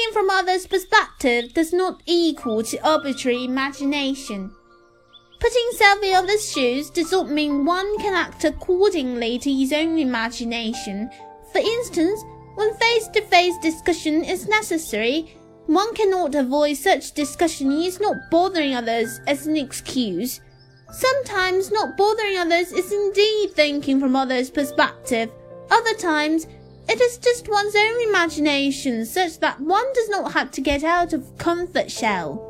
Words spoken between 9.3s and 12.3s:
to his own imagination. For instance,